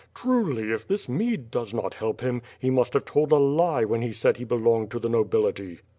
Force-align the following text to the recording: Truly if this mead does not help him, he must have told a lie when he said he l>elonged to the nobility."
Truly 0.15 0.71
if 0.71 0.87
this 0.87 1.07
mead 1.07 1.51
does 1.51 1.75
not 1.75 1.93
help 1.93 2.21
him, 2.21 2.41
he 2.57 2.71
must 2.71 2.95
have 2.95 3.05
told 3.05 3.31
a 3.31 3.35
lie 3.35 3.83
when 3.85 4.01
he 4.01 4.11
said 4.13 4.37
he 4.37 4.45
l>elonged 4.45 4.89
to 4.89 4.99
the 4.99 5.09
nobility." 5.09 5.81